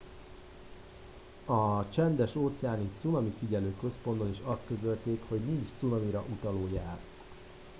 [1.45, 6.97] a csendes óceáni cunamifigyelő központban is azt közölték hogy nincs cunamira utaló jel